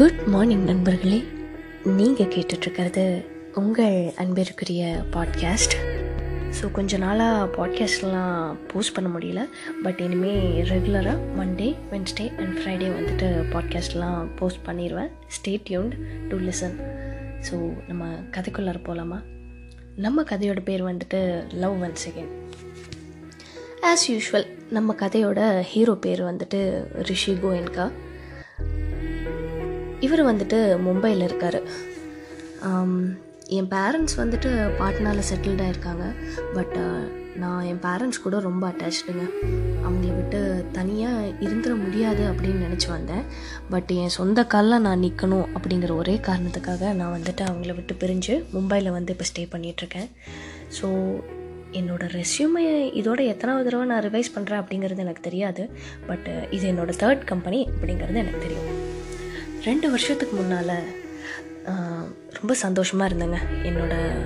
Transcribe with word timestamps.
Good 0.00 0.20
morning 0.26 0.64
நண்பர்களே. 0.64 1.24
நீங்கள் 1.84 2.26
கேட்டுட்ருக்கிறது 2.26 3.24
உங்கள் 3.54 4.12
அன்பிற்குரிய 4.16 5.04
பாட்காஸ்ட் 5.10 5.74
ஸோ 6.60 6.70
கொஞ்ச 6.72 6.98
நாளாக 6.98 7.50
பாட்காஸ்ட்லாம் 7.56 8.56
போஸ்ட் 8.66 8.94
பண்ண 8.94 9.18
முடியல. 9.18 9.48
பட் 9.82 10.00
இனிமேல் 10.00 10.70
ரெகுலராக 10.70 11.18
மண்டே 11.38 11.76
வென்ஸ்டே 11.92 12.36
அண்ட் 12.36 12.58
ஃப்ரைடே 12.58 12.88
வந்துட்டு 12.98 13.28
பாட்காஸ்ட்லாம் 13.52 14.28
போஸ்ட் 14.36 14.66
பண்ணிடுவேன் 14.66 15.10
stay 15.26 15.60
tuned 15.68 15.96
to 16.28 16.38
listen 16.38 16.76
so 17.50 17.72
நம்ம 17.88 18.12
கதைக்குள்ளார 18.30 18.84
போகலாமா 18.84 19.22
நம்ம 19.96 20.22
கதையோட 20.22 20.60
பேர் 20.60 20.84
வந்துட்டு 20.84 21.50
love 21.54 21.82
one 21.82 21.96
second 22.08 22.32
as 23.82 24.06
usual 24.08 24.46
நம்ம 24.70 24.94
கதையோட 24.98 25.60
ஹீரோ 25.60 25.94
பேர் 25.94 26.22
வந்துட்டு 26.22 26.84
ரிஷி 27.02 27.32
கோயன்கா. 27.32 27.90
இவர் 30.06 30.28
வந்துட்டு 30.30 30.58
மும்பையில் 30.86 31.26
இருக்கார். 31.28 31.60
என் 33.56 33.70
பேரண்ட்ஸ் 33.76 34.20
வந்துட்டு 34.20 34.50
பாட்னாவில் 34.80 35.28
செட்டில்டாக 35.30 35.72
இருக்காங்க 35.72 36.04
பட் 36.56 36.76
நான் 37.42 37.66
என் 37.70 37.80
பேரண்ட்ஸ் 37.84 38.22
கூட 38.24 38.36
ரொம்ப 38.46 38.62
அட்டாச்சுடுங்க 38.70 39.24
அவங்கள 39.84 40.10
விட்டு 40.16 40.40
தனியாக 40.76 41.30
இருந்துட 41.46 41.74
முடியாது 41.82 42.22
அப்படின்னு 42.30 42.64
நினச்சி 42.66 42.88
வந்தேன். 42.94 43.24
பட் 43.72 43.90
என் 44.00 44.14
சொந்த 44.18 44.44
காலில் 44.54 44.84
நான் 44.86 45.02
நிற்கணும் 45.04 45.46
அப்படிங்கிற 45.56 45.92
ஒரே 46.02 46.16
காரணத்துக்காக 46.28 46.92
நான் 47.00 47.14
வந்துட்டு 47.16 47.44
அவங்கள 47.50 47.74
விட்டு 47.78 47.94
பிரிஞ்சு 48.02 48.36
மும்பையில் 48.54 48.94
வந்து 48.98 49.14
இப்போ 49.16 49.28
ஸ்டே 49.30 49.44
பண்ணிகிட்ருக்கேன் 49.54 50.08
ஸோ 50.78 50.88
என்னோடய 51.80 52.14
ரெஸ்யூமை 52.20 52.64
இதோட 53.00 53.20
எத்தனாவது 53.32 53.66
தடவை 53.68 53.86
நான் 53.92 54.04
ரிவைஸ் 54.08 54.34
பண்ணுறேன் 54.36 54.62
அப்படிங்கிறது 54.62 55.04
எனக்கு 55.06 55.26
தெரியாது. 55.28 55.64
பட் 56.10 56.28
இது 56.58 56.64
என்னோடய 56.72 57.00
தேர்ட் 57.04 57.24
கம்பெனி 57.32 57.62
அப்படிங்கிறது 57.74 58.22
எனக்கு 58.24 58.46
தெரியும். 58.46 58.79
ரெண்டு 59.66 59.86
வருஷத்துக்கு 59.92 60.34
முன்னால் 60.36 60.76
ரொம்ப 62.36 62.52
சந்தோஷமாக 62.62 63.08
இருந்தேங்க. 63.10 63.38
என்னோடய 63.68 64.22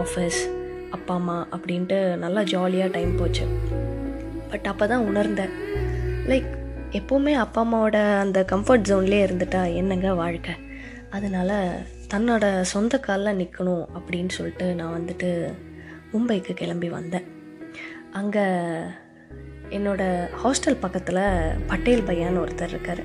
ஆஃபீஸ் 0.00 0.38
அப்பா 0.96 1.14
அம்மா 1.20 1.36
அப்படின்ட்டு 1.54 1.98
நல்லா 2.24 2.42
ஜாலியாக 2.52 2.92
டைம் 2.96 3.12
போச்சு. 3.20 3.44
பட் 4.50 4.68
அப்போ 4.72 4.84
தான் 4.92 5.06
உணர்ந்தேன். 5.10 5.54
லைக் 6.30 6.48
எப்போவுமே 6.98 7.32
அப்பா 7.44 7.60
அம்மாவோட 7.64 7.98
அந்த 8.24 8.44
கம்ஃபர்ட் 8.52 8.86
ஜோன்லேயே 8.90 9.24
இருந்துட்டா 9.26 9.62
என்னங்க 9.80 10.12
வாழ்க்கை? 10.22 10.54
அதனால் 11.16 11.56
தன்னோட 12.12 12.44
சொந்த 12.74 13.00
காலில் 13.06 13.38
நிற்கணும் 13.40 13.84
அப்படின்னு 13.96 14.32
சொல்லிட்டு 14.36 14.68
நான் 14.80 14.96
வந்துட்டு 14.98 15.30
மும்பைக்கு 16.12 16.54
கிளம்பி 16.62 16.90
வந்தேன். 16.98 17.26
அங்கே 18.20 18.46
என்னோடய 19.78 20.30
ஹாஸ்டல் 20.44 20.82
பக்கத்தில் 20.86 21.22
பட்டேல் 21.72 22.08
பையான்னு 22.10 22.42
ஒருத்தர் 22.44 22.74
இருக்கார். 22.74 23.04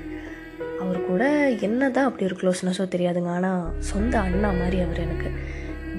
அவர் 0.82 1.06
கூட 1.08 1.24
என்ன 1.68 1.90
தான் 1.96 2.06
அப்படி 2.08 2.26
ஒரு 2.28 2.36
க்ளோஸ்னஸோ 2.40 2.84
தெரியாதுங்க. 2.94 3.30
ஆனால் 3.38 3.64
சொந்த 3.90 4.14
அண்ணா 4.26 4.50
மாதிரி 4.60 4.78
அவர் 4.84 5.02
எனக்கு. 5.06 5.30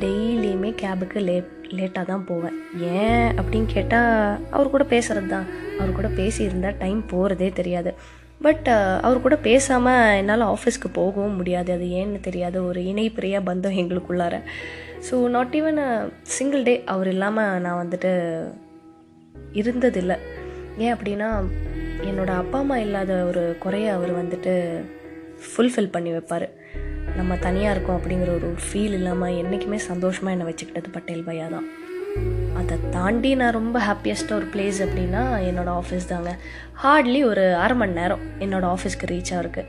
டெய்லியுமே 0.03 0.69
கேபுக்கு 0.81 1.19
லேட் 1.29 1.51
லேட்டாக 1.77 2.05
தான் 2.11 2.25
போவேன். 2.29 2.55
ஏன் 3.01 3.27
அப்படின்னு 3.39 3.67
கேட்டால் 3.75 4.39
அவர் 4.55 4.73
கூட 4.73 4.85
பேசுகிறது 4.93 5.29
தான் 5.35 5.47
அவர் 5.79 5.97
கூட 5.99 6.09
பேசியிருந்தால் 6.19 6.79
டைம் 6.83 7.01
போகிறதே 7.13 7.49
தெரியாது. 7.59 7.91
பட் 8.45 8.67
அவர் 9.05 9.23
கூட 9.25 9.35
பேசாமல் 9.47 10.15
என்னால் 10.19 10.43
ஆஃபீஸ்க்கு 10.53 10.89
போகவும் 10.99 11.37
முடியாது. 11.39 11.71
அது 11.77 11.87
ஏன்னு 11.99 12.19
தெரியாது. 12.27 12.57
ஒரு 12.69 12.79
இணைப்பிரியா 12.91 13.39
பந்தம் 13.49 13.79
எங்களுக்குள்ளார. 13.81 14.37
So 15.07 15.15
not 15.35 15.55
even 15.59 15.79
a 15.87 15.91
single 16.37 16.63
day 16.69 16.75
அவர் 16.93 17.09
இல்லாமல் 17.13 17.61
நான் 17.65 17.81
வந்துட்டு 17.83 18.11
இருந்ததில்லை. 19.61 20.17
ஏன் 20.83 20.93
அப்படின்னா 20.95 21.29
என்னோடய 22.09 22.41
அப்பா 22.43 22.59
அம்மா 22.59 22.77
இல்லாத 22.77 23.13
ஒரு 23.29 23.55
குறைய 23.59 23.93
அவர் 23.93 24.11
வந்துட்டு 24.19 24.53
ஃபுல்ஃபில் 25.43 25.93
பண்ணி 25.95 26.11
வைப்பார். 26.11 26.47
நம்ம 27.15 27.35
தனியாக 27.35 27.73
இருக்கோம் 27.75 27.97
அப்படிங்கிற 27.99 28.31
ஒரு 28.39 28.49
ஃபீல் 28.65 28.95
இல்லாமல் 28.99 29.37
என்றைக்குமே 29.37 29.77
சந்தோஷமாக 29.77 30.35
என்னை 30.35 30.47
வச்சுக்கிட்டது 30.49 30.91
பட்டேல் 30.91 31.25
பையா 31.27 31.47
தான். 31.49 31.67
அதை 32.59 32.77
தாண்டி 32.89 33.35
நான் 33.35 33.57
ரொம்ப 33.59 33.77
ஹாப்பியஸ்ட்டாக 33.79 34.39
ஒரு 34.39 34.47
பிளேஸ் 34.53 34.79
அப்படின்னா 34.85 35.23
என்னோடய 35.49 35.79
ஆஃபீஸ் 35.81 36.11
தாங்க. 36.13 36.31
ஹார்ட்லி 36.83 37.23
ஒரு 37.23 37.55
அரை 37.55 37.77
மணி 37.77 37.93
நேரம் 37.93 38.23
என்னோடய 38.39 38.73
ஆஃபீஸ்க்கு 38.75 39.11
ரீச் 39.13 39.33
ஆகிருக்கு 39.35 39.63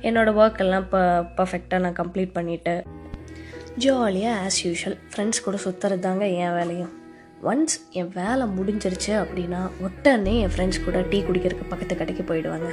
என்னோடய 0.00 0.40
ஒர்க் 0.42 0.62
எல்லாம் 0.64 0.84
இப்போ 0.86 1.02
பர்ஃபெக்டாக 1.38 1.82
நான் 1.84 1.98
கம்ப்ளீட் 2.02 2.36
பண்ணிவிட்டு 2.38 2.76
ஜாலியாக 3.84 4.42
ஆஸ் 4.44 4.60
யூஷுவல் 4.66 4.98
ஃப்ரெண்ட்ஸ் 5.12 5.44
கூட 5.44 5.56
சுற்றுறது 5.64 5.98
தாங்க 5.98 6.26
என் 6.26 6.56
வேலையும். 6.58 6.92
ஒன்ஸ் 7.50 7.76
என் 8.00 8.12
வேலை 8.14 8.44
முடிஞ்சிருச்சு 8.56 9.12
அப்படின்னா 9.22 9.60
உடனே 9.86 10.34
என் 10.40 10.52
ஃப்ரெண்ட்ஸ் 10.54 10.84
கூட 10.84 11.00
டீ 11.10 11.18
குடிக்கிறதுக்கு 11.22 11.70
பக்கத்து 11.72 11.94
கடைக்கு 11.96 12.22
போயிடுவாங்க. 12.22 12.68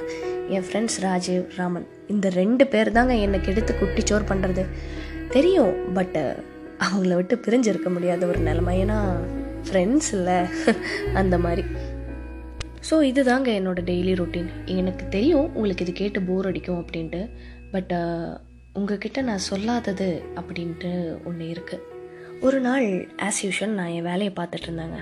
என் 0.49 0.65
ஃப்ரெண்ட்ஸ் 0.67 0.97
ராஜீவ் 1.05 1.43
ராமன் 1.57 1.87
இந்த 2.07 2.29
ரெண்டு 2.29 2.67
பேர் 2.67 2.91
தாங்க 2.91 3.13
என்னை 3.15 3.41
கெடுத்து 3.41 3.73
குட்டிச்சோர் 3.73 4.29
பண்ணுறது 4.31 4.65
தெரியும் 5.35 5.93
பட்டு 5.93 6.23
அவங்கள 6.85 7.13
விட்டு 7.15 7.35
பிரிஞ்சிருக்க 7.45 7.89
முடியாத 7.89 8.25
ஒரு 8.25 8.39
நிலமை. 8.39 8.75
ஏன்னா 8.85 8.99
ஃப்ரெண்ட்ஸ் 9.67 10.11
இல்லை 10.13 10.39
அந்த 11.13 11.37
மாதிரி. 11.37 11.65
ஸோ 12.89 13.01
இது 13.01 13.23
தாங்க 13.23 13.51
என்னோடய 13.51 13.87
டெய்லி 13.91 14.13
ரொட்டீன் 14.21 14.49
எனக்கு 14.65 15.09
தெரியும் 15.09 15.47
உங்களுக்கு 15.53 15.85
இது 15.85 15.91
கேட்டு 15.91 16.21
போர் 16.21 16.45
அடிக்கும் 16.45 16.81
அப்படின்ட்டு 16.81 17.29
பட் 17.71 17.93
உங்ககிட்ட 18.73 19.21
நான் 19.21 19.47
சொல்லாதது 19.49 20.23
அப்படின்ட்டு 20.39 20.91
ஒன்று 21.23 21.47
இருக்குது 21.49 21.91
ஒரு 22.47 22.57
நாள் 22.65 22.85
ஆஸ் 23.25 23.37
யூஷுவல் 23.43 23.75
நான் 23.77 23.91
என் 23.97 24.07
வேலையை 24.07 24.31
பார்த்துட்டு 24.37 24.65
இருந்தேங்க. 24.67 24.97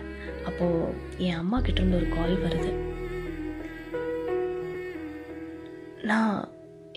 அப்போது 0.47 0.89
என் 1.27 1.37
அம்மா 1.41 1.57
கிட்டேருந்து 1.61 1.97
ஒரு 1.99 2.07
கால் 2.15 2.33
வருது. 2.43 2.71
நான் 6.09 6.35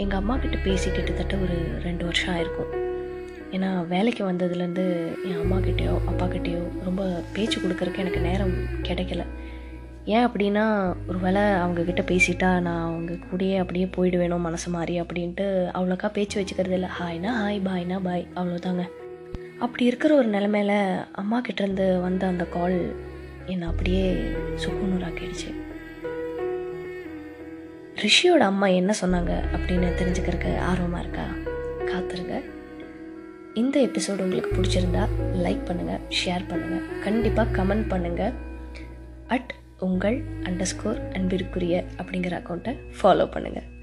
எங்கள் 0.03 0.21
அம்மா 0.21 0.35
கிட்ட 0.43 0.57
பேசி 0.67 0.89
கிட்டத்தட்ட 0.91 1.37
ஒரு 1.45 1.57
ரெண்டு 1.87 2.05
வருஷம் 2.09 2.33
ஆயிருக்கும். 2.35 2.73
ஏன்னா 3.57 3.71
வேலைக்கு 3.93 4.23
வந்ததுலேருந்து 4.31 4.85
என் 5.29 5.41
அம்மா 5.45 5.59
கிட்டேயோ 5.67 5.95
அப்பா 6.11 6.27
கிட்டேயோ 6.35 6.63
ரொம்ப 6.89 7.05
பேச்சு 7.37 7.57
கொடுக்கறக்கு 7.61 8.03
எனக்கு 8.05 8.21
நேரம் 8.29 8.55
கிடைக்கல. 8.89 9.25
ஏன் 10.15 10.27
அப்படின்னா 10.29 10.65
ஒரு 11.09 11.19
வேளை 11.25 11.45
அவங்கக்கிட்ட 11.63 12.05
பேசிட்டா 12.13 12.51
நான் 12.67 12.83
அவங்க 12.89 13.13
கூடயே 13.31 13.57
அப்படியே 13.63 13.87
போயிடுவேணும் 13.97 14.47
மனசு 14.49 14.71
மாறி 14.77 14.97
அப்படின்ட்டு 15.05 15.47
அவ்வளோக்கா 15.77 16.11
பேச்சு 16.19 16.39
வச்சுக்கிறது 16.41 16.79
இல்லை 16.81 16.93
ஹாய்னா 16.99 17.33
ஹாய் 17.43 17.65
பாய்னா 17.69 17.99
பாய் 18.09 18.27
அவ்வளோதாங்க 18.35 18.85
அப்படி 19.65 19.85
இருக்கிற 19.85 20.15
ஒரு 20.15 20.29
நிலமையில 20.31 20.73
அம்மா 21.13 21.41
கிட்டேருந்து 21.41 22.01
வந்த 22.01 22.27
அந்த 22.27 22.45
கால் 22.45 22.95
என்னை 23.47 23.69
அப்படியே 23.69 24.13
சுக்குநூறாக்கிடுச்சு 24.57 25.51
ரிஷியோட 27.97 28.39
அம்மா 28.39 28.67
என்ன 28.67 28.95
சொன்னாங்க 29.01 29.33
அப்படின்னு 29.53 29.89
தெரிஞ்சுக்கிறதுக்கு 29.99 30.59
ஆர்வமாக 30.59 31.03
இருக்கா? 31.03 31.27
காத்துருங்க. 31.81 32.43
இந்த 33.55 33.81
எபிசோடு 33.81 34.21
உங்களுக்கு 34.21 34.57
பிடிச்சிருந்தா 34.57 35.09
லைக் 35.21 35.67
பண்ணுங்கள் 35.67 36.01
ஷேர் 36.25 36.49
பண்ணுங்கள் 36.49 37.03
கண்டிப்பாக 37.03 37.65
கமெண்ட் 37.65 37.89
பண்ணுங்கள் 37.89 38.33
அட் 39.27 39.55
உங்கள் 39.79 40.25
அண்டர்ஸ்கோர் 40.43 41.13
அன்பிற்குரிய 41.13 41.85
அப்படிங்கிற 41.97 42.41
அக்கௌண்ட்டை 42.41 42.77
ஃபாலோ 43.03 43.27
பண்ணுங்கள் 43.31 43.74